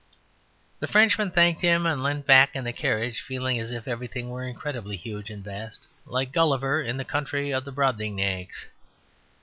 The 0.79 0.87
Frenchman 0.87 1.29
thanked 1.29 1.61
him 1.61 1.85
and 1.85 2.01
leant 2.01 2.25
back 2.25 2.55
in 2.55 2.63
the 2.63 2.73
carriage, 2.73 3.21
feeling 3.21 3.59
as 3.59 3.71
if 3.71 3.87
everything 3.87 4.29
were 4.31 4.43
incredibly 4.47 4.97
huge 4.97 5.29
and 5.29 5.43
vast, 5.43 5.85
like 6.07 6.31
Gulliver 6.31 6.81
in 6.81 6.97
the 6.97 7.05
country 7.05 7.51
of 7.51 7.65
the 7.65 7.71
Brobdingnags. 7.71 8.65